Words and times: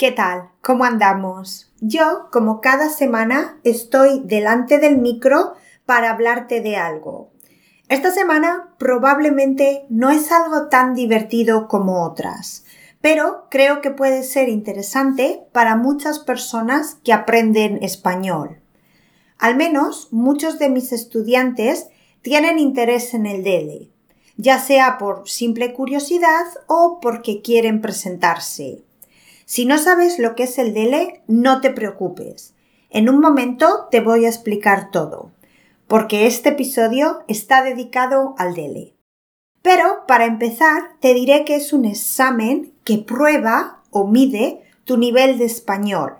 ¿Qué 0.00 0.12
tal? 0.12 0.48
¿Cómo 0.62 0.84
andamos? 0.84 1.70
Yo, 1.82 2.30
como 2.32 2.62
cada 2.62 2.88
semana, 2.88 3.60
estoy 3.64 4.22
delante 4.24 4.78
del 4.78 4.96
micro 4.96 5.52
para 5.84 6.08
hablarte 6.08 6.62
de 6.62 6.76
algo. 6.78 7.32
Esta 7.90 8.10
semana 8.10 8.74
probablemente 8.78 9.84
no 9.90 10.08
es 10.08 10.32
algo 10.32 10.68
tan 10.68 10.94
divertido 10.94 11.68
como 11.68 12.02
otras, 12.02 12.64
pero 13.02 13.44
creo 13.50 13.82
que 13.82 13.90
puede 13.90 14.22
ser 14.22 14.48
interesante 14.48 15.42
para 15.52 15.76
muchas 15.76 16.18
personas 16.18 16.96
que 17.04 17.12
aprenden 17.12 17.82
español. 17.82 18.58
Al 19.36 19.54
menos 19.54 20.08
muchos 20.12 20.58
de 20.58 20.70
mis 20.70 20.92
estudiantes 20.92 21.88
tienen 22.22 22.58
interés 22.58 23.12
en 23.12 23.26
el 23.26 23.44
DELE, 23.44 23.90
ya 24.38 24.58
sea 24.60 24.96
por 24.96 25.28
simple 25.28 25.74
curiosidad 25.74 26.46
o 26.68 27.00
porque 27.02 27.42
quieren 27.42 27.82
presentarse. 27.82 28.82
Si 29.50 29.66
no 29.66 29.78
sabes 29.78 30.20
lo 30.20 30.36
que 30.36 30.44
es 30.44 30.58
el 30.58 30.74
DELE, 30.74 31.22
no 31.26 31.60
te 31.60 31.70
preocupes. 31.70 32.54
En 32.88 33.08
un 33.08 33.18
momento 33.18 33.88
te 33.90 34.00
voy 34.00 34.24
a 34.24 34.28
explicar 34.28 34.92
todo, 34.92 35.32
porque 35.88 36.28
este 36.28 36.50
episodio 36.50 37.24
está 37.26 37.64
dedicado 37.64 38.36
al 38.38 38.54
DELE. 38.54 38.94
Pero 39.60 40.06
para 40.06 40.26
empezar, 40.26 40.90
te 41.00 41.14
diré 41.14 41.44
que 41.44 41.56
es 41.56 41.72
un 41.72 41.84
examen 41.84 42.72
que 42.84 42.98
prueba 42.98 43.82
o 43.90 44.06
mide 44.06 44.62
tu 44.84 44.98
nivel 44.98 45.36
de 45.38 45.46
español. 45.46 46.12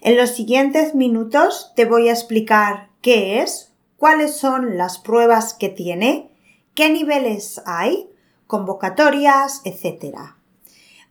En 0.00 0.16
los 0.16 0.30
siguientes 0.30 0.94
minutos 0.94 1.74
te 1.76 1.84
voy 1.84 2.08
a 2.08 2.12
explicar 2.12 2.88
qué 3.02 3.42
es, 3.42 3.70
cuáles 3.98 4.34
son 4.34 4.78
las 4.78 4.96
pruebas 4.96 5.52
que 5.52 5.68
tiene, 5.68 6.30
qué 6.72 6.88
niveles 6.88 7.60
hay, 7.66 8.08
convocatorias, 8.46 9.60
etc. 9.66 10.16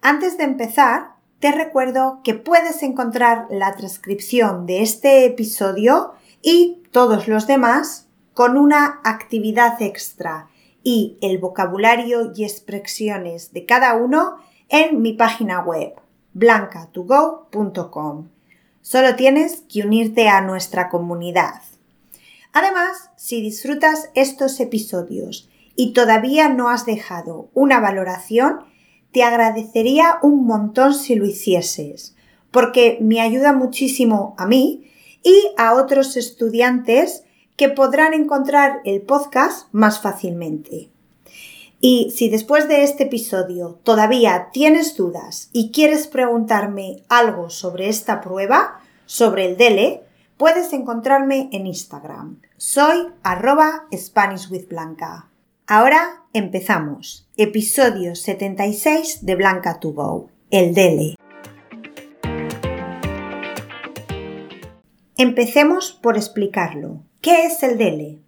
Antes 0.01 0.39
de 0.39 0.45
empezar, 0.45 1.14
te 1.39 1.51
recuerdo 1.51 2.21
que 2.23 2.33
puedes 2.33 2.81
encontrar 2.83 3.47
la 3.49 3.75
transcripción 3.75 4.65
de 4.65 4.81
este 4.81 5.25
episodio 5.25 6.13
y 6.41 6.83
todos 6.91 7.27
los 7.27 7.47
demás 7.47 8.07
con 8.33 8.57
una 8.57 8.99
actividad 9.03 9.81
extra 9.81 10.47
y 10.83 11.17
el 11.21 11.39
vocabulario 11.39 12.31
y 12.35 12.43
expresiones 12.43 13.51
de 13.53 13.65
cada 13.65 13.95
uno 13.95 14.37
en 14.69 15.01
mi 15.01 15.13
página 15.13 15.61
web 15.61 15.93
blancatogo.com. 16.33 18.29
Solo 18.81 19.15
tienes 19.15 19.63
que 19.71 19.81
unirte 19.81 20.27
a 20.27 20.41
nuestra 20.41 20.89
comunidad. 20.89 21.61
Además, 22.53 23.09
si 23.15 23.41
disfrutas 23.41 24.09
estos 24.13 24.59
episodios 24.59 25.49
y 25.75 25.93
todavía 25.93 26.49
no 26.49 26.69
has 26.69 26.85
dejado 26.85 27.49
una 27.53 27.79
valoración, 27.79 28.59
te 29.15 29.23
agradecería 29.23 30.17
un 30.23 30.45
montón 30.45 30.93
si 30.93 31.15
lo 31.15 31.25
hicieses, 31.25 32.17
porque 32.51 32.97
me 32.99 33.21
ayuda 33.21 33.53
muchísimo 33.53 34.35
a 34.37 34.45
mí 34.45 34.91
y 35.23 35.53
a 35.55 35.73
otros 35.73 36.17
estudiantes 36.17 37.23
que 37.55 37.69
podrán 37.69 38.13
encontrar 38.13 38.81
el 38.83 39.01
podcast 39.03 39.69
más 39.71 40.01
fácilmente. 40.01 40.89
Y 41.79 42.11
si 42.13 42.27
después 42.27 42.67
de 42.67 42.83
este 42.83 43.03
episodio 43.03 43.79
todavía 43.83 44.49
tienes 44.51 44.97
dudas 44.97 45.49
y 45.53 45.71
quieres 45.71 46.07
preguntarme 46.07 47.01
algo 47.07 47.49
sobre 47.49 47.87
esta 47.87 48.19
prueba, 48.19 48.81
sobre 49.05 49.45
el 49.45 49.55
DELE, 49.55 50.03
puedes 50.35 50.73
encontrarme 50.73 51.47
en 51.53 51.67
Instagram. 51.67 52.41
Soy 52.57 53.13
arroba 53.23 53.85
SpanishWithBlanca. 53.95 55.29
Ahora 55.67 56.21
empezamos. 56.31 57.27
Episodio 57.37 58.13
76 58.13 59.25
de 59.25 59.35
Blanca 59.35 59.79
to 59.79 60.29
el 60.51 60.75
DELE. 60.75 61.15
Empecemos 65.17 65.91
por 65.91 66.17
explicarlo. 66.17 66.99
¿Qué 67.19 67.47
es 67.47 67.63
el 67.63 67.79
DELE? 67.79 68.19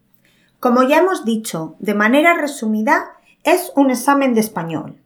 Como 0.59 0.81
ya 0.81 0.97
hemos 0.97 1.25
dicho, 1.25 1.75
de 1.77 1.93
manera 1.93 2.33
resumida, 2.33 3.05
es 3.43 3.71
un 3.75 3.91
examen 3.91 4.33
de 4.33 4.39
español. 4.39 4.99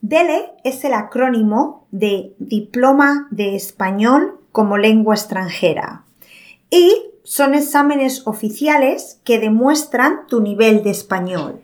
DELE 0.00 0.52
es 0.64 0.84
el 0.84 0.94
acrónimo 0.94 1.86
de 1.90 2.34
Diploma 2.38 3.28
de 3.30 3.56
Español 3.56 4.40
como 4.52 4.78
Lengua 4.78 5.16
extranjera 5.16 6.06
y 6.70 7.07
son 7.28 7.52
exámenes 7.52 8.26
oficiales 8.26 9.20
que 9.22 9.38
demuestran 9.38 10.26
tu 10.28 10.40
nivel 10.40 10.82
de 10.82 10.88
español. 10.88 11.60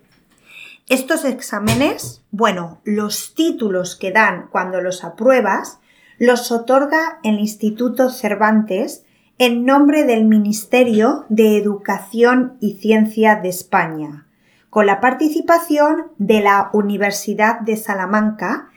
Estos 0.91 1.25
exámenes, 1.25 2.23
bueno, 2.31 2.83
los 2.85 3.33
títulos 3.35 3.97
que 3.97 4.13
dan 4.13 4.49
cuando 4.53 4.83
los 4.83 5.05
apruebas, 5.05 5.79
los 6.19 6.53
otorga 6.53 7.19
el 7.23 7.39
Instituto 7.41 8.11
Cervantes 8.11 9.07
en 9.39 9.65
nombre 9.65 10.05
del 10.05 10.27
Ministerio 10.27 11.25
de 11.31 11.57
Educación 11.57 12.59
y 12.61 12.75
Ciencia 12.75 13.37
de 13.37 13.49
España, 13.49 14.27
con 14.69 14.85
la 14.85 15.01
participación 15.01 16.09
de 16.19 16.43
la 16.43 16.69
Universidad 16.75 17.61
de 17.61 17.79
Salamanca 17.79 18.69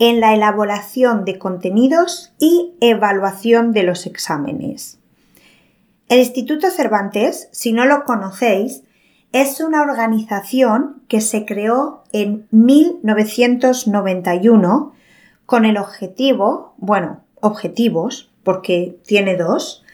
en 0.00 0.18
la 0.18 0.34
elaboración 0.34 1.24
de 1.24 1.38
contenidos 1.38 2.34
y 2.40 2.74
evaluación 2.80 3.70
de 3.70 3.84
los 3.84 4.06
exámenes. 4.06 4.98
El 6.08 6.18
Instituto 6.18 6.70
Cervantes, 6.70 7.48
si 7.52 7.72
no 7.72 7.86
lo 7.86 8.04
conocéis, 8.04 8.82
es 9.32 9.60
una 9.60 9.82
organización 9.82 11.02
que 11.08 11.20
se 11.20 11.44
creó 11.46 12.04
en 12.12 12.46
1991 12.50 14.92
con 15.46 15.64
el 15.64 15.78
objetivo, 15.78 16.74
bueno, 16.76 17.24
objetivos, 17.40 18.30
porque 18.42 18.98
tiene 19.06 19.36
dos. 19.36 19.84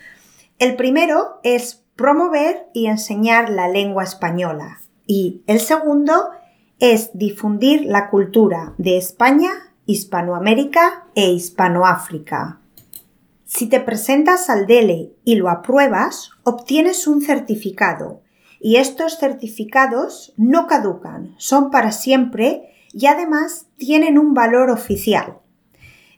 El 0.58 0.76
primero 0.76 1.41
es 1.42 1.84
promover 1.94 2.69
y 2.75 2.86
enseñar 2.86 3.50
la 3.50 3.69
lengua 3.69 4.04
española 4.04 4.78
y 5.06 5.42
el 5.46 5.58
segundo 5.58 6.28
es 6.78 7.10
difundir 7.14 7.86
la 7.86 8.10
cultura 8.10 8.75
de 8.78 8.96
España, 8.96 9.50
Hispanoamérica 9.86 11.06
e 11.14 11.32
Hispanoáfrica. 11.32 12.60
Si 13.58 13.66
te 13.66 13.80
presentas 13.80 14.50
al 14.50 14.69
DELE 14.69 15.16
y 15.24 15.34
lo 15.34 15.50
apruebas, 15.50 16.30
obtienes 16.44 17.08
un 17.08 17.22
certificado 17.22 18.22
y 18.60 18.76
estos 18.76 19.19
certificados 19.19 20.32
no 20.36 20.69
caducan, 20.69 21.34
son 21.38 21.72
para 21.72 21.91
siempre 21.91 22.72
y 22.92 23.06
además 23.06 23.66
tienen 23.76 24.16
un 24.16 24.32
valor 24.32 24.70
oficial. 24.70 25.38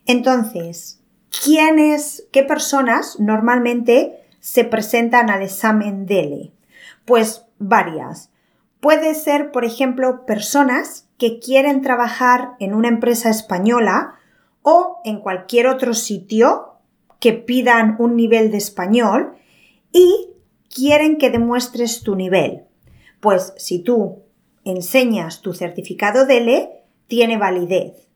Entonces, 0.05 1.01
¿quiénes, 1.43 2.29
qué 2.31 2.43
personas 2.43 3.19
normalmente 3.19 4.21
se 4.41 4.65
presentan 4.65 5.31
al 5.31 5.41
examen 5.41 6.05
DELE? 6.05 6.53
Pues 7.07 7.47
varias. 7.59 8.29
Puede 8.81 9.15
ser, 9.15 9.51
por 9.51 9.65
ejemplo, 9.65 10.27
personas 10.27 11.09
que 11.17 11.39
quieren 11.39 11.81
trabajar 11.81 12.57
en 12.59 12.75
una 12.75 12.89
empresa 12.89 13.31
española 13.31 14.17
o 14.61 15.01
en 15.07 15.21
cualquier 15.21 15.69
otro 15.69 15.95
sitio 15.95 16.67
que 17.21 17.35
pidan 17.35 17.97
un 17.99 18.17
nivel 18.17 18.51
de 18.51 18.57
español 18.57 19.35
y 19.93 20.31
quieren 20.75 21.19
que 21.19 21.31
demuestres 21.31 22.03
tu 22.03 22.17
nivel. 22.17 22.65
Pues 23.21 23.53
si 23.57 23.81
tú 23.83 24.23
enseñas 24.65 25.43
tu 25.43 25.53
certificado 25.53 26.27
DELE, 26.27 26.85
tiene 27.07 27.37
validez. 27.37 28.09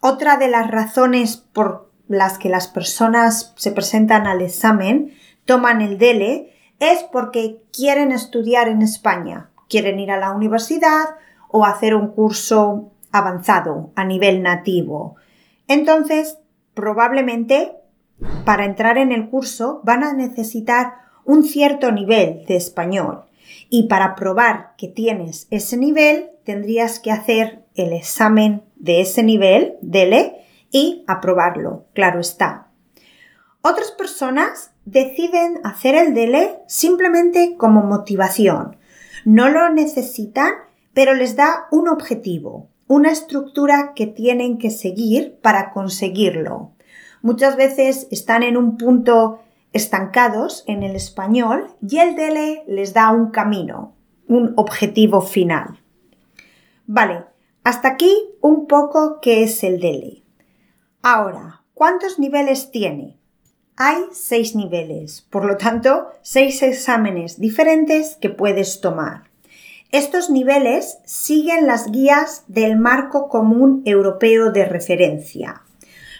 Otra 0.00 0.36
de 0.36 0.48
las 0.48 0.70
razones 0.70 1.36
por 1.36 1.90
las 2.08 2.38
que 2.38 2.48
las 2.48 2.68
personas 2.68 3.54
se 3.56 3.72
presentan 3.72 4.26
al 4.26 4.42
examen, 4.42 5.14
toman 5.44 5.80
el 5.80 5.98
DELE, 5.98 6.52
es 6.78 7.02
porque 7.10 7.62
quieren 7.72 8.12
estudiar 8.12 8.68
en 8.68 8.82
España, 8.82 9.50
quieren 9.68 9.98
ir 9.98 10.10
a 10.10 10.18
la 10.18 10.32
universidad 10.32 11.16
o 11.48 11.64
hacer 11.64 11.94
un 11.94 12.08
curso 12.08 12.92
avanzado 13.12 13.92
a 13.94 14.04
nivel 14.04 14.42
nativo. 14.42 15.16
Entonces, 15.68 16.38
probablemente 16.74 17.72
para 18.44 18.64
entrar 18.64 18.98
en 18.98 19.12
el 19.12 19.28
curso 19.28 19.80
van 19.84 20.04
a 20.04 20.12
necesitar 20.12 20.94
un 21.24 21.42
cierto 21.44 21.90
nivel 21.92 22.44
de 22.46 22.56
español 22.56 23.24
y 23.70 23.88
para 23.88 24.14
probar 24.14 24.74
que 24.76 24.88
tienes 24.88 25.46
ese 25.50 25.76
nivel 25.76 26.30
tendrías 26.44 27.00
que 27.00 27.10
hacer 27.10 27.64
el 27.74 27.92
examen 27.92 28.62
de 28.76 29.00
ese 29.00 29.22
nivel, 29.22 29.76
DELE, 29.80 30.36
y 30.70 31.04
aprobarlo, 31.06 31.86
claro 31.94 32.20
está. 32.20 32.68
Otras 33.62 33.92
personas 33.92 34.72
deciden 34.84 35.60
hacer 35.64 35.94
el 35.94 36.14
DELE 36.14 36.58
simplemente 36.66 37.56
como 37.56 37.82
motivación. 37.82 38.76
No 39.24 39.48
lo 39.48 39.70
necesitan, 39.70 40.52
pero 40.92 41.14
les 41.14 41.36
da 41.36 41.66
un 41.70 41.88
objetivo, 41.88 42.68
una 42.88 43.10
estructura 43.10 43.92
que 43.94 44.06
tienen 44.06 44.58
que 44.58 44.70
seguir 44.70 45.38
para 45.40 45.72
conseguirlo 45.72 46.72
muchas 47.24 47.56
veces 47.56 48.06
están 48.12 48.44
en 48.44 48.56
un 48.56 48.76
punto 48.76 49.40
estancados 49.72 50.62
en 50.68 50.84
el 50.84 50.94
español 50.94 51.66
y 51.82 51.98
el 51.98 52.14
DELE 52.14 52.62
les 52.68 52.94
da 52.94 53.10
un 53.10 53.32
camino, 53.32 53.96
un 54.28 54.52
objetivo 54.54 55.20
final. 55.20 55.80
Vale, 56.86 57.24
hasta 57.64 57.88
aquí 57.88 58.14
un 58.40 58.68
poco 58.68 59.18
qué 59.20 59.42
es 59.42 59.64
el 59.64 59.80
DELE. 59.80 60.22
Ahora, 61.02 61.64
¿Cuántos 61.74 62.20
niveles 62.20 62.70
tiene? 62.70 63.18
Hay 63.76 63.96
seis 64.12 64.54
niveles, 64.54 65.26
por 65.28 65.44
lo 65.44 65.56
tanto, 65.56 66.06
seis 66.22 66.62
exámenes 66.62 67.40
diferentes 67.40 68.14
que 68.14 68.30
puedes 68.30 68.80
tomar. 68.80 69.24
Estos 69.90 70.30
niveles 70.30 70.98
siguen 71.04 71.66
las 71.66 71.90
guías 71.90 72.44
del 72.46 72.76
Marco 72.78 73.28
Común 73.28 73.82
Europeo 73.86 74.52
de 74.52 74.66
Referencia. 74.66 75.63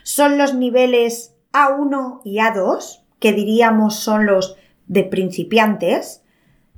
Son 0.05 0.39
los 0.39 0.55
niveles 0.55 1.35
A1 1.53 2.21
y 2.25 2.37
A2, 2.37 3.03
que 3.19 3.33
diríamos 3.33 3.97
son 3.97 4.27
los 4.27 4.57
de 4.87 5.03
principiantes, 5.03 6.23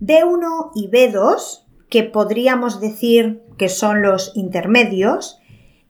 D1 0.01 0.71
y 0.77 0.89
B2, 0.89 1.65
que 1.91 2.05
podríamos 2.05 2.81
decir 2.81 3.43
que 3.59 3.69
son 3.69 4.01
los 4.01 4.33
intermedios, 4.37 5.41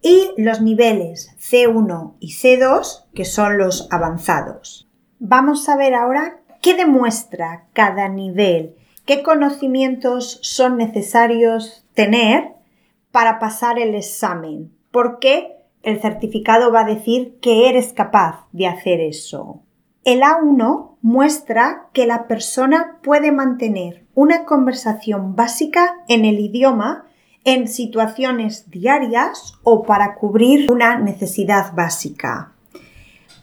y 0.01 0.31
los 0.37 0.63
niveles 0.63 1.37
C1 1.39 2.15
y 2.21 2.33
C2, 2.33 3.05
que 3.15 3.25
son 3.25 3.59
los 3.59 3.89
avanzados. 3.91 4.89
Vamos 5.19 5.69
a 5.69 5.77
ver 5.77 5.95
ahora 5.95 6.41
qué 6.63 6.75
demuestra 6.75 7.67
cada 7.75 8.09
nivel, 8.09 8.77
qué 9.05 9.23
conocimientos 9.23 10.39
son 10.43 10.79
necesarios 10.79 11.85
tener 11.93 12.55
para 13.11 13.39
pasar 13.39 13.79
el 13.79 13.95
examen, 13.95 14.73
porque 14.91 15.56
el 15.87 16.01
certificado 16.01 16.73
va 16.73 16.81
a 16.81 16.85
decir 16.85 17.39
que 17.41 17.69
eres 17.69 17.93
capaz 17.93 18.47
de 18.51 18.67
hacer 18.67 19.01
eso. 19.01 19.63
El 20.05 20.21
A1 20.23 20.97
muestra 21.01 21.87
que 21.93 22.07
la 22.07 22.27
persona 22.27 22.99
puede 23.05 23.31
mantener 23.31 24.05
una 24.13 24.45
conversación 24.45 25.37
básica 25.37 25.95
en 26.09 26.25
el 26.25 26.41
idioma 26.41 27.07
en 27.45 27.69
situaciones 27.69 28.69
diarias 28.69 29.55
o 29.63 29.85
para 29.85 30.17
cubrir 30.17 30.71
una 30.73 30.99
necesidad 30.99 31.73
básica. 31.73 32.53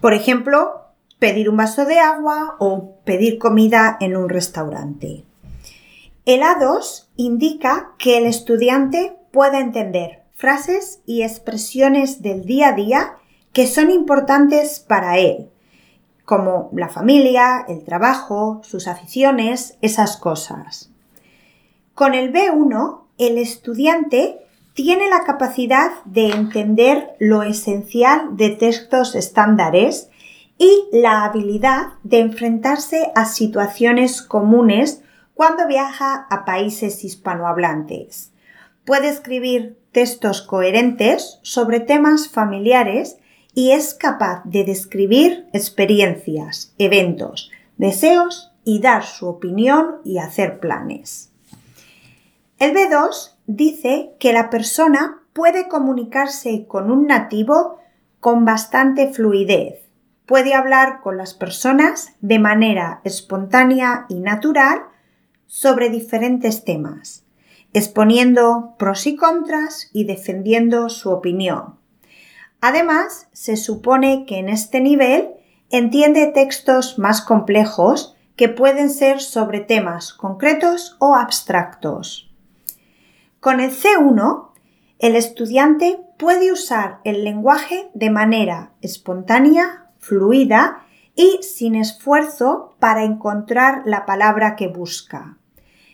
Por 0.02 0.14
ejemplo, 0.14 0.82
pedir 1.20 1.50
un 1.50 1.56
vaso 1.56 1.86
de 1.86 2.00
agua 2.00 2.58
o 2.60 2.98
pedir 3.06 3.40
comida 3.40 3.96
en 4.02 4.18
un 4.18 4.28
restaurante. 4.28 5.24
El 6.26 6.42
A2 6.42 7.08
indica 7.16 7.94
que 7.98 8.18
el 8.18 8.26
estudiante 8.26 9.16
puede 9.32 9.60
entender 9.60 10.23
frases 10.34 11.02
y 11.06 11.24
expresiones 11.24 12.22
del 12.22 12.46
día 12.46 12.70
a 12.70 12.74
día 12.74 13.18
que 13.54 13.68
son 13.68 13.92
importantes 13.92 14.80
para 14.80 15.18
él 15.18 15.50
como 16.26 16.70
la 16.74 16.90
familia, 16.90 17.66
el 17.68 17.84
trabajo, 17.84 18.62
sus 18.64 18.88
aficiones, 18.88 19.78
esas 19.82 20.18
cosas. 20.18 20.90
Con 21.94 22.14
el 22.14 22.34
B1, 22.34 23.02
el 23.18 23.38
estudiante 23.38 24.40
tiene 24.74 25.10
la 25.10 25.24
capacidad 25.24 25.92
de 26.06 26.30
entender 26.30 27.16
lo 27.20 27.44
esencial 27.44 28.36
de 28.36 28.50
textos 28.50 29.16
estándares 29.16 30.10
y 30.58 30.86
la 30.92 31.26
habilidad 31.26 31.94
de 32.04 32.20
enfrentarse 32.20 33.12
a 33.16 33.26
situaciones 33.26 34.22
comunes 34.22 35.04
cuando 35.36 35.68
viaja 35.68 36.26
a 36.30 36.46
países 36.46 37.04
hispanohablantes. 37.04 38.33
Puede 38.86 39.10
escribir 39.10 39.78
textos 39.92 40.42
coherentes 40.42 41.40
sobre 41.42 41.80
temas 41.80 42.28
familiares 42.28 43.18
y 43.54 43.72
es 43.72 43.94
capaz 43.94 44.42
de 44.46 44.66
describir 44.66 45.48
experiencias, 45.54 46.74
eventos, 46.78 47.52
deseos 47.78 48.52
y 48.66 48.80
dar 48.80 49.04
su 49.04 49.28
opinión 49.28 49.98
y 50.04 50.18
hacer 50.18 50.60
planes. 50.60 51.32
El 52.60 52.74
B2 52.74 53.36
dice 53.48 54.14
que 54.20 54.34
la 54.34 54.50
persona 54.50 55.22
puede 55.34 55.68
comunicarse 55.68 56.66
con 56.68 56.92
un 56.92 57.08
nativo 57.08 57.80
con 58.20 58.46
bastante 58.46 59.12
fluidez. 59.12 59.82
Puede 60.26 60.54
hablar 60.54 61.02
con 61.02 61.18
las 61.18 61.34
personas 61.34 62.14
de 62.22 62.40
manera 62.40 63.02
espontánea 63.04 64.06
y 64.08 64.20
natural 64.20 64.84
sobre 65.46 65.90
diferentes 65.90 66.64
temas, 66.64 67.23
exponiendo 67.74 68.76
pros 68.78 69.08
y 69.08 69.16
contras 69.16 69.90
y 69.94 70.06
defendiendo 70.06 70.90
su 70.90 71.10
opinión. 71.10 71.80
Además, 72.62 73.28
se 73.34 73.58
supone 73.58 74.26
que 74.26 74.38
en 74.38 74.48
este 74.48 74.80
nivel 74.80 75.32
entiende 75.70 76.28
textos 76.28 76.98
más 77.00 77.22
complejos 77.22 78.16
que 78.36 78.48
pueden 78.48 78.90
ser 78.90 79.20
sobre 79.20 79.60
temas 79.60 80.14
concretos 80.14 80.96
o 81.00 81.16
abstractos. 81.16 82.32
Con 83.40 83.60
el 83.60 83.72
C1, 83.72 84.52
el 85.00 85.16
estudiante 85.16 86.00
puede 86.18 86.52
usar 86.52 87.00
el 87.04 87.24
lenguaje 87.24 87.90
de 87.94 88.10
manera 88.10 88.72
espontánea, 88.82 89.90
fluida 89.98 90.86
y 91.16 91.40
sin 91.42 91.76
esfuerzo 91.76 92.76
para 92.80 93.04
encontrar 93.04 93.82
la 93.86 94.06
palabra 94.06 94.56
que 94.56 94.68
busca. 94.68 95.38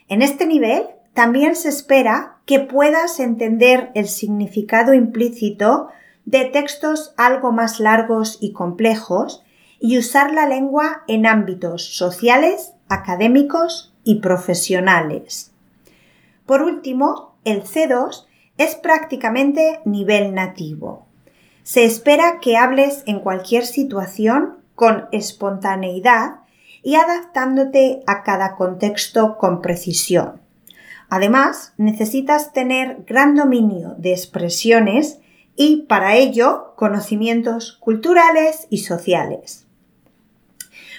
En 0.08 0.22
este 0.22 0.46
nivel 0.46 0.84
también 1.19 1.57
se 1.57 1.68
espera 1.68 2.38
que 2.45 2.62
puedas 2.62 3.19
entender 3.19 3.92
el 3.94 4.07
significado 4.07 4.94
implícito 4.94 5.89
de 6.24 6.45
textos 6.45 7.13
algo 7.18 7.51
más 7.51 7.81
largos 7.81 8.38
y 8.39 8.54
complejos 8.54 9.44
y 9.81 9.98
usar 9.98 10.33
la 10.33 10.45
lengua 10.45 11.04
en 11.10 11.25
ámbitos 11.25 11.98
sociales, 11.98 12.71
académicos 12.88 13.94
y 14.06 14.21
profesionales. 14.21 15.51
Por 16.45 16.62
último, 16.62 17.36
el 17.44 17.63
C2 17.63 18.25
es 18.57 18.75
prácticamente 18.75 19.81
nivel 19.83 20.33
nativo. 20.33 21.06
Se 21.63 21.83
espera 21.83 22.39
que 22.39 22.56
hables 22.56 23.04
en 23.07 23.19
cualquier 23.19 23.65
situación 23.65 24.60
con 24.74 25.10
espontaneidad 25.12 26.36
y 26.81 26.95
adaptándote 26.95 28.04
a 28.07 28.24
cada 28.24 28.56
contexto 28.56 29.38
con 29.38 29.62
precisión. 29.62 30.48
Además, 31.10 31.74
necesitas 31.78 32.54
tener 32.54 33.04
gran 33.08 33.36
dominio 33.36 33.96
de 33.98 34.12
expresiones 34.12 35.20
y 35.56 35.84
para 35.84 36.16
ello 36.16 36.74
conocimientos 36.76 37.78
culturales 37.80 38.68
y 38.70 38.80
sociales. 38.80 39.66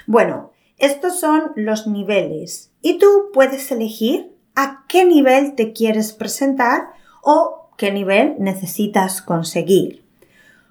Bueno, 0.07 0.51
estos 0.79 1.21
son 1.21 1.53
los 1.55 1.87
niveles 1.87 2.73
y 2.83 2.99
tú 2.99 3.31
puedes 3.33 3.71
elegir 3.71 4.33
a 4.57 4.85
qué 4.89 5.05
nivel 5.05 5.55
te 5.55 5.73
quieres 5.73 6.13
presentar 6.13 6.89
o 7.23 7.71
qué 7.77 7.93
nivel 7.93 8.35
necesitas 8.39 9.23
conseguir. 9.23 10.05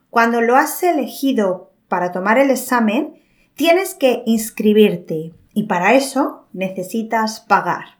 Cuando 0.09 0.41
lo 0.41 0.55
has 0.55 0.83
elegido 0.83 1.71
para 1.87 2.11
tomar 2.11 2.37
el 2.37 2.51
examen, 2.51 3.21
tienes 3.55 3.93
que 3.95 4.23
inscribirte 4.25 5.33
y 5.53 5.63
para 5.63 5.93
eso 5.93 6.45
necesitas 6.53 7.39
pagar. 7.39 7.98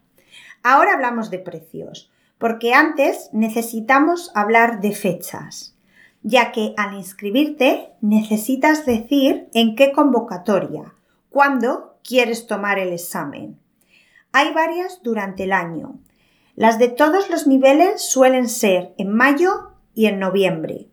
Ahora 0.63 0.93
hablamos 0.93 1.29
de 1.29 1.39
precios, 1.39 2.11
porque 2.37 2.73
antes 2.73 3.29
necesitamos 3.33 4.31
hablar 4.35 4.81
de 4.81 4.93
fechas 4.93 5.75
ya 6.23 6.51
que 6.51 6.73
al 6.77 6.95
inscribirte 6.95 7.91
necesitas 8.01 8.85
decir 8.85 9.49
en 9.53 9.75
qué 9.75 9.91
convocatoria, 9.91 10.93
cuándo 11.29 11.97
quieres 12.03 12.47
tomar 12.47 12.79
el 12.79 12.93
examen. 12.93 13.57
Hay 14.31 14.53
varias 14.53 15.01
durante 15.01 15.43
el 15.43 15.53
año. 15.53 15.99
Las 16.55 16.77
de 16.77 16.89
todos 16.89 17.29
los 17.29 17.47
niveles 17.47 18.01
suelen 18.01 18.49
ser 18.49 18.93
en 18.97 19.13
mayo 19.13 19.71
y 19.95 20.07
en 20.07 20.19
noviembre. 20.19 20.87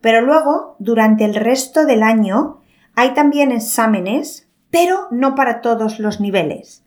Pero 0.00 0.22
luego, 0.22 0.76
durante 0.78 1.24
el 1.24 1.34
resto 1.34 1.84
del 1.84 2.02
año, 2.02 2.60
hay 2.94 3.14
también 3.14 3.52
exámenes, 3.52 4.48
pero 4.70 5.08
no 5.10 5.34
para 5.34 5.60
todos 5.60 5.98
los 5.98 6.20
niveles. 6.20 6.83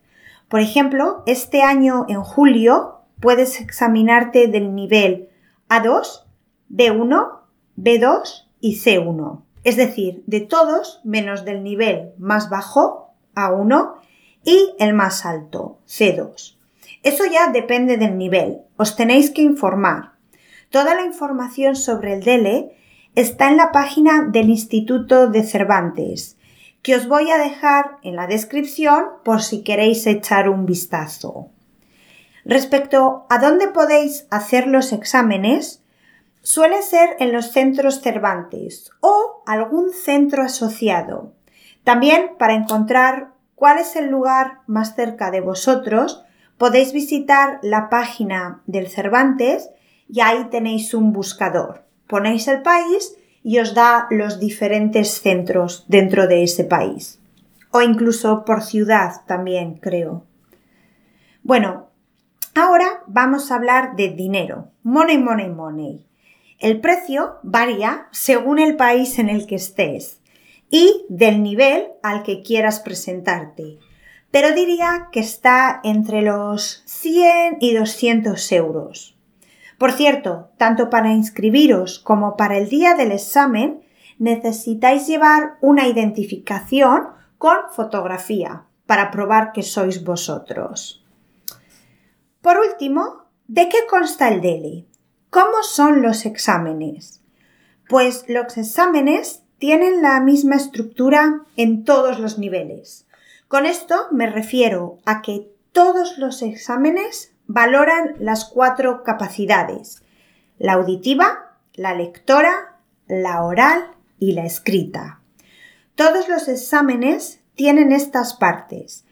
Por 0.48 0.60
ejemplo, 0.60 1.22
este 1.26 1.62
año 1.62 2.06
en 2.08 2.22
julio 2.22 3.02
puedes 3.20 3.60
examinarte 3.60 4.48
del 4.48 4.74
nivel 4.74 5.28
A2, 5.68 6.24
B1 6.70 7.38
B2 7.78 8.46
y 8.60 8.76
C1, 8.80 9.42
es 9.62 9.76
decir, 9.76 10.24
de 10.26 10.40
todos 10.40 11.00
menos 11.04 11.44
del 11.44 11.62
nivel 11.62 12.12
más 12.18 12.50
bajo, 12.50 13.14
A1, 13.36 13.94
y 14.44 14.74
el 14.80 14.94
más 14.94 15.24
alto, 15.24 15.78
C2. 15.86 16.56
Eso 17.04 17.24
ya 17.26 17.52
depende 17.52 17.98
del 17.98 18.18
nivel, 18.18 18.62
os 18.76 18.96
tenéis 18.96 19.30
que 19.30 19.42
informar. 19.42 20.12
Toda 20.70 20.96
la 20.96 21.04
información 21.04 21.76
sobre 21.76 22.14
el 22.14 22.24
DELE 22.24 22.76
está 23.14 23.48
en 23.48 23.56
la 23.56 23.70
página 23.70 24.24
del 24.24 24.50
Instituto 24.50 25.28
de 25.28 25.44
Cervantes, 25.44 26.36
que 26.82 26.94
os 26.96 27.08
voy 27.08 27.30
a 27.30 27.38
dejar 27.38 27.98
en 28.02 28.16
la 28.16 28.26
descripción 28.26 29.04
por 29.24 29.42
si 29.42 29.62
queréis 29.62 30.06
echar 30.06 30.48
un 30.48 30.66
vistazo. 30.66 31.50
Respecto 32.44 33.26
a 33.28 33.38
dónde 33.38 33.68
podéis 33.68 34.26
hacer 34.30 34.66
los 34.66 34.92
exámenes, 34.92 35.82
Suele 36.42 36.80
ser 36.80 37.16
en 37.18 37.32
los 37.32 37.52
centros 37.52 38.00
Cervantes 38.00 38.90
o 39.00 39.42
algún 39.44 39.92
centro 39.92 40.42
asociado. 40.42 41.34
También 41.84 42.36
para 42.38 42.54
encontrar 42.54 43.34
cuál 43.54 43.76
es 43.76 43.96
el 43.96 44.08
lugar 44.08 44.60
más 44.66 44.94
cerca 44.94 45.30
de 45.30 45.42
vosotros, 45.42 46.24
podéis 46.56 46.94
visitar 46.94 47.58
la 47.60 47.90
página 47.90 48.62
del 48.66 48.88
Cervantes 48.88 49.68
y 50.08 50.22
ahí 50.22 50.46
tenéis 50.50 50.94
un 50.94 51.12
buscador. 51.12 51.84
Ponéis 52.06 52.48
el 52.48 52.62
país 52.62 53.14
y 53.42 53.58
os 53.58 53.74
da 53.74 54.06
los 54.10 54.40
diferentes 54.40 55.20
centros 55.20 55.84
dentro 55.88 56.26
de 56.26 56.42
ese 56.42 56.64
país. 56.64 57.20
O 57.70 57.82
incluso 57.82 58.44
por 58.44 58.62
ciudad 58.62 59.22
también, 59.26 59.74
creo. 59.74 60.24
Bueno, 61.42 61.88
ahora 62.54 63.02
vamos 63.06 63.50
a 63.50 63.56
hablar 63.56 63.96
de 63.96 64.08
dinero. 64.08 64.68
Money, 64.82 65.18
money, 65.18 65.48
money. 65.48 66.06
El 66.58 66.80
precio 66.80 67.36
varía 67.42 68.08
según 68.10 68.58
el 68.58 68.76
país 68.76 69.18
en 69.18 69.28
el 69.28 69.46
que 69.46 69.54
estés 69.54 70.20
y 70.70 71.06
del 71.08 71.42
nivel 71.42 71.88
al 72.02 72.22
que 72.22 72.42
quieras 72.42 72.80
presentarte. 72.80 73.78
Pero 74.30 74.54
diría 74.54 75.08
que 75.12 75.20
está 75.20 75.80
entre 75.84 76.22
los 76.22 76.82
100 76.86 77.58
y 77.60 77.74
200 77.74 78.52
euros. 78.52 79.17
Por 79.78 79.92
cierto, 79.92 80.50
tanto 80.56 80.90
para 80.90 81.12
inscribiros 81.12 82.00
como 82.00 82.36
para 82.36 82.58
el 82.58 82.68
día 82.68 82.94
del 82.94 83.12
examen 83.12 83.82
necesitáis 84.18 85.06
llevar 85.06 85.56
una 85.60 85.86
identificación 85.86 87.08
con 87.38 87.56
fotografía 87.70 88.64
para 88.86 89.12
probar 89.12 89.52
que 89.52 89.62
sois 89.62 90.02
vosotros. 90.02 91.04
Por 92.40 92.58
último, 92.58 93.24
¿de 93.46 93.68
qué 93.68 93.78
consta 93.88 94.28
el 94.28 94.40
DELI? 94.40 94.88
¿Cómo 95.30 95.62
son 95.62 96.02
los 96.02 96.26
exámenes? 96.26 97.20
Pues 97.88 98.24
los 98.28 98.56
exámenes 98.58 99.42
tienen 99.58 100.02
la 100.02 100.20
misma 100.20 100.56
estructura 100.56 101.42
en 101.56 101.84
todos 101.84 102.18
los 102.18 102.38
niveles. 102.38 103.06
Con 103.46 103.66
esto 103.66 104.08
me 104.10 104.28
refiero 104.28 104.98
a 105.04 105.22
que 105.22 105.50
todos 105.72 106.18
los 106.18 106.42
exámenes 106.42 107.32
valoran 107.48 108.14
las 108.20 108.44
cuatro 108.44 109.02
capacidades, 109.02 110.02
la 110.58 110.74
auditiva, 110.74 111.56
la 111.74 111.94
lectora, 111.94 112.76
la 113.08 113.42
oral 113.42 113.90
y 114.20 114.32
la 114.32 114.44
escrita. 114.44 115.20
Todos 115.96 116.28
los 116.28 116.46
exámenes 116.46 117.40
tienen 117.54 117.90
estas 117.90 118.34
partes, 118.34 119.04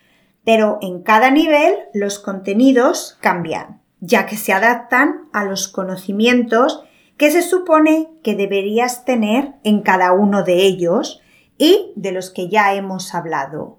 pero 0.45 0.78
en 0.83 1.02
cada 1.02 1.31
nivel 1.31 1.75
los 1.95 2.21
contenidos 2.21 3.19
cambian, 3.21 3.81
ya 4.00 4.26
que 4.26 4.37
se 4.37 4.52
adaptan 4.52 5.28
a 5.33 5.45
los 5.45 5.66
conocimientos 5.66 6.85
que 7.16 7.31
se 7.31 7.43
supone 7.43 8.11
que 8.23 8.37
deberías 8.37 9.05
tener 9.05 9.55
en 9.64 9.81
cada 9.81 10.12
uno 10.12 10.45
de 10.45 10.66
ellos 10.66 11.23
y 11.57 11.93
de 11.97 12.12
los 12.12 12.31
que 12.31 12.49
ya 12.49 12.75
hemos 12.75 13.14
hablado. 13.14 13.78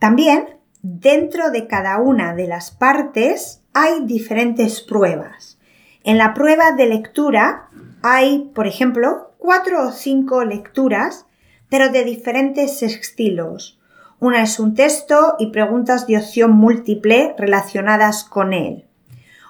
También 0.00 0.55
dentro 0.88 1.50
de 1.50 1.66
cada 1.66 1.98
una 1.98 2.34
de 2.34 2.46
las 2.46 2.70
partes 2.70 3.62
hay 3.72 4.04
diferentes 4.04 4.80
pruebas. 4.80 5.58
En 6.04 6.16
la 6.16 6.32
prueba 6.32 6.72
de 6.72 6.86
lectura 6.86 7.68
hay, 8.02 8.50
por 8.54 8.68
ejemplo, 8.68 9.32
cuatro 9.38 9.88
o 9.88 9.90
cinco 9.90 10.44
lecturas, 10.44 11.26
pero 11.68 11.90
de 11.90 12.04
diferentes 12.04 12.82
estilos. 12.84 13.80
Una 14.20 14.42
es 14.42 14.60
un 14.60 14.74
texto 14.74 15.34
y 15.40 15.50
preguntas 15.50 16.06
de 16.06 16.18
opción 16.18 16.52
múltiple 16.52 17.34
relacionadas 17.36 18.22
con 18.22 18.52
él. 18.52 18.84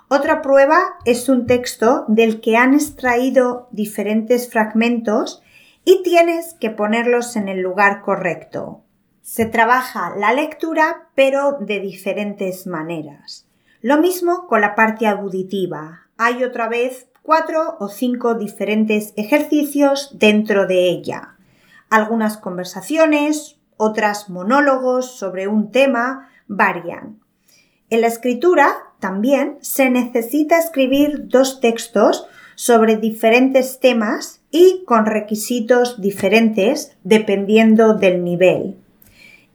Otra 0.09 0.41
prueba 0.41 0.79
es 1.05 1.29
un 1.29 1.47
texto 1.47 2.05
del 2.09 2.41
que 2.41 2.57
han 2.57 2.73
extraído 2.73 3.69
diferentes 3.73 4.51
fragmentos 4.51 5.43
y 5.85 6.03
tienes 6.03 6.55
que 6.55 6.71
ponerlos 6.71 7.37
en 7.37 7.49
el 7.49 7.61
lugar 7.61 8.01
correcto. 8.01 8.86
Se 9.27 9.45
trabaja 9.45 10.15
la 10.17 10.33
lectura, 10.33 11.09
pero 11.17 11.59
de 11.59 11.81
diferentes 11.81 12.65
maneras. 12.69 13.45
Lo 13.83 13.99
mismo 13.99 14.47
con 14.47 14.61
la 14.61 14.77
parte 14.77 15.09
auditiva. 15.09 16.07
Hay 16.17 16.45
otra 16.45 16.69
vez 16.69 17.09
cuatro 17.23 17.77
o 17.81 17.89
cinco 17.89 18.37
diferentes 18.37 19.13
ejercicios 19.17 20.17
dentro 20.17 20.69
de 20.69 20.89
ella. 20.89 21.35
Algunas 21.91 22.37
conversaciones, 22.37 23.59
otras 23.77 24.31
monólogos 24.31 25.19
sobre 25.19 25.49
un 25.49 25.73
tema, 25.73 26.31
varían. 26.47 27.19
En 27.91 28.03
la 28.03 28.07
escritura 28.07 28.77
también 29.01 29.59
se 29.61 29.91
necesita 29.91 30.57
escribir 30.57 31.27
dos 31.27 31.59
textos 31.59 32.29
sobre 32.55 32.97
diferentes 32.97 33.81
temas 33.81 34.41
y 34.53 34.85
con 34.87 35.05
requisitos 35.05 36.01
diferentes 36.01 36.97
dependiendo 37.03 37.95
del 37.95 38.23
nivel. 38.23 38.86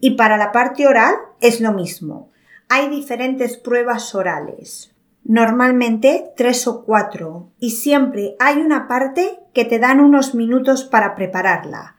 Y 0.02 0.12
para 0.12 0.36
la 0.38 0.52
parte 0.52 0.86
oral 0.86 1.16
es 1.40 1.62
lo 1.62 1.72
mismo. 1.72 2.30
Hay 2.68 2.90
diferentes 2.90 3.56
pruebas 3.56 4.14
orales, 4.16 4.94
normalmente 5.24 6.32
tres 6.36 6.68
o 6.68 6.84
cuatro, 6.84 7.52
y 7.60 7.72
siempre 7.72 8.36
hay 8.40 8.58
una 8.58 8.90
parte 8.90 9.40
que 9.54 9.64
te 9.64 9.80
dan 9.80 10.02
unos 10.02 10.36
minutos 10.36 10.84
para 10.84 11.16
prepararla 11.16 11.96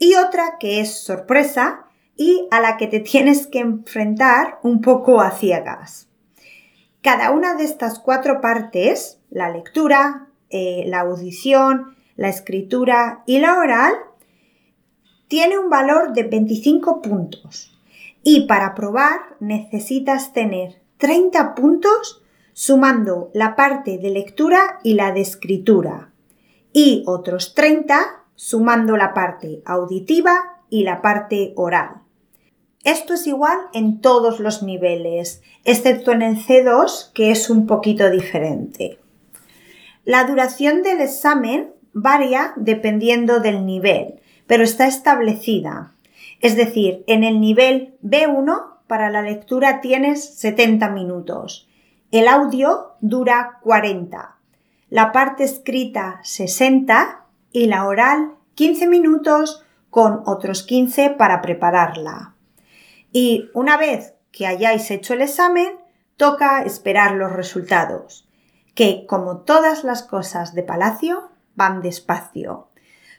y 0.00 0.14
otra 0.14 0.56
que 0.58 0.80
es 0.80 1.04
sorpresa 1.04 1.84
y 2.16 2.48
a 2.50 2.60
la 2.60 2.76
que 2.76 2.88
te 2.88 2.98
tienes 3.00 3.46
que 3.46 3.60
enfrentar 3.60 4.58
un 4.64 4.80
poco 4.80 5.20
a 5.20 5.30
ciegas. 5.30 6.08
Cada 7.02 7.30
una 7.30 7.54
de 7.54 7.64
estas 7.64 8.00
cuatro 8.00 8.40
partes, 8.40 9.20
la 9.30 9.48
lectura, 9.50 10.26
eh, 10.50 10.82
la 10.86 11.00
audición, 11.00 11.94
la 12.16 12.28
escritura 12.28 13.22
y 13.26 13.38
la 13.38 13.58
oral, 13.58 13.94
tiene 15.30 15.60
un 15.60 15.70
valor 15.70 16.12
de 16.12 16.24
25 16.24 17.00
puntos 17.00 17.72
y 18.24 18.48
para 18.48 18.74
probar 18.74 19.36
necesitas 19.38 20.32
tener 20.32 20.82
30 20.98 21.54
puntos 21.54 22.20
sumando 22.52 23.30
la 23.32 23.54
parte 23.54 23.98
de 23.98 24.10
lectura 24.10 24.80
y 24.82 24.94
la 24.94 25.12
de 25.12 25.20
escritura 25.20 26.10
y 26.72 27.04
otros 27.06 27.54
30 27.54 28.24
sumando 28.34 28.96
la 28.96 29.14
parte 29.14 29.62
auditiva 29.64 30.62
y 30.68 30.82
la 30.82 31.00
parte 31.00 31.52
oral. 31.54 32.02
Esto 32.82 33.14
es 33.14 33.24
igual 33.28 33.56
en 33.72 34.00
todos 34.00 34.40
los 34.40 34.64
niveles, 34.64 35.42
excepto 35.64 36.10
en 36.10 36.22
el 36.22 36.44
C2, 36.44 37.12
que 37.12 37.30
es 37.30 37.50
un 37.50 37.68
poquito 37.68 38.10
diferente. 38.10 38.98
La 40.04 40.24
duración 40.24 40.82
del 40.82 41.00
examen 41.00 41.72
varía 41.92 42.52
dependiendo 42.56 43.38
del 43.38 43.64
nivel 43.64 44.20
pero 44.50 44.64
está 44.64 44.88
establecida. 44.88 45.92
Es 46.40 46.56
decir, 46.56 47.04
en 47.06 47.22
el 47.22 47.40
nivel 47.40 47.94
B1 48.02 48.78
para 48.88 49.08
la 49.08 49.22
lectura 49.22 49.80
tienes 49.80 50.24
70 50.40 50.88
minutos. 50.88 51.68
El 52.10 52.26
audio 52.26 52.96
dura 53.00 53.60
40. 53.62 54.34
La 54.88 55.12
parte 55.12 55.44
escrita 55.44 56.18
60 56.24 57.26
y 57.52 57.66
la 57.66 57.86
oral 57.86 58.32
15 58.56 58.88
minutos 58.88 59.64
con 59.88 60.24
otros 60.26 60.64
15 60.64 61.10
para 61.10 61.42
prepararla. 61.42 62.34
Y 63.12 63.50
una 63.54 63.76
vez 63.76 64.14
que 64.32 64.48
hayáis 64.48 64.90
hecho 64.90 65.14
el 65.14 65.22
examen, 65.22 65.76
toca 66.16 66.62
esperar 66.62 67.12
los 67.12 67.32
resultados, 67.32 68.28
que 68.74 69.06
como 69.06 69.42
todas 69.42 69.84
las 69.84 70.02
cosas 70.02 70.56
de 70.56 70.64
Palacio, 70.64 71.30
van 71.54 71.82
despacio. 71.82 72.69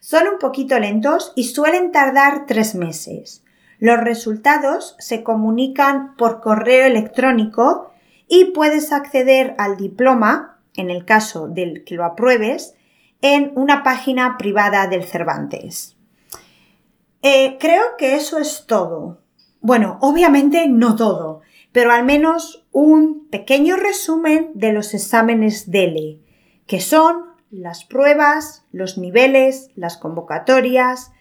Son 0.01 0.27
un 0.27 0.39
poquito 0.39 0.79
lentos 0.79 1.31
y 1.35 1.43
suelen 1.43 1.91
tardar 1.91 2.47
tres 2.47 2.73
meses. 2.73 3.43
Los 3.77 3.99
resultados 3.99 4.95
se 4.97 5.21
comunican 5.21 6.15
por 6.15 6.41
correo 6.41 6.87
electrónico 6.87 7.91
y 8.27 8.45
puedes 8.45 8.91
acceder 8.91 9.53
al 9.59 9.77
diploma, 9.77 10.59
en 10.75 10.89
el 10.89 11.05
caso 11.05 11.47
del 11.47 11.83
que 11.83 11.93
lo 11.93 12.03
apruebes, 12.03 12.73
en 13.21 13.51
una 13.55 13.83
página 13.83 14.37
privada 14.39 14.87
del 14.87 15.03
Cervantes. 15.03 15.95
Eh, 17.21 17.57
creo 17.59 17.95
que 17.99 18.15
eso 18.15 18.39
es 18.39 18.65
todo. 18.65 19.21
Bueno, 19.59 19.99
obviamente 20.01 20.67
no 20.67 20.95
todo, 20.95 21.41
pero 21.71 21.91
al 21.91 22.05
menos 22.05 22.65
un 22.71 23.27
pequeño 23.29 23.75
resumen 23.75 24.49
de 24.55 24.73
los 24.73 24.95
exámenes 24.95 25.69
DELE, 25.69 26.19
que 26.65 26.81
son 26.81 27.30
las 27.51 27.83
pruebas, 27.83 28.63
los 28.71 28.97
niveles, 28.97 29.69
las 29.75 29.97
convocatorias. 29.97 31.11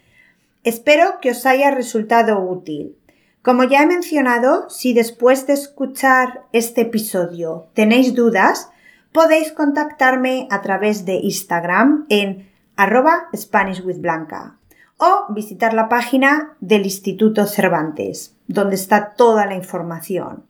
Espero 0.62 1.18
que 1.20 1.32
os 1.32 1.44
haya 1.44 1.70
resultado 1.72 2.40
útil. 2.40 2.96
Como 3.42 3.64
ya 3.64 3.82
he 3.82 3.86
mencionado, 3.86 4.68
si 4.70 4.92
después 4.92 5.46
de 5.46 5.54
escuchar 5.54 6.44
este 6.52 6.82
episodio 6.82 7.68
tenéis 7.74 8.14
dudas, 8.14 8.70
podéis 9.12 9.50
contactarme 9.52 10.46
a 10.50 10.62
través 10.62 11.04
de 11.04 11.14
Instagram 11.14 12.06
en 12.10 12.50
arroba 12.76 13.28
SpanishWithBlanca 13.34 14.56
o 14.98 15.32
visitar 15.32 15.74
la 15.74 15.88
página 15.88 16.56
del 16.60 16.84
Instituto 16.84 17.46
Cervantes, 17.46 18.36
donde 18.46 18.76
está 18.76 19.14
toda 19.14 19.46
la 19.46 19.54
información. 19.54 20.44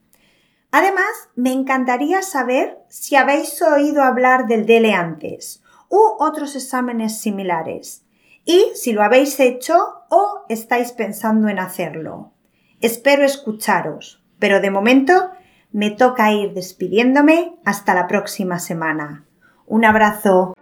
Además, 0.73 1.31
me 1.37 1.53
encantaría 1.53 2.23
saber 2.23 2.79
si 2.89 3.17
habéis 3.17 3.63
oído 3.63 4.03
hablar 4.03 4.47
del 4.47 4.67
DELE 4.67 4.95
antes 4.95 5.63
u 5.91 6.17
otros 6.19 6.57
exámenes 6.57 7.21
similares 7.21 8.07
y 8.47 8.73
si 8.75 8.93
lo 8.93 9.03
habéis 9.03 9.39
hecho 9.41 9.75
o 10.09 10.45
estáis 10.49 10.93
pensando 10.93 11.49
en 11.49 11.59
hacerlo. 11.59 12.33
Espero 12.81 13.25
escucharos, 13.25 14.25
pero 14.39 14.61
de 14.61 14.71
momento 14.71 15.31
me 15.73 15.91
toca 15.91 16.33
ir 16.33 16.55
despidiéndome 16.55 17.57
hasta 17.65 17.95
la 17.95 18.07
próxima 18.07 18.59
semana. 18.59 19.27
Un 19.67 19.85
abrazo. 19.85 20.55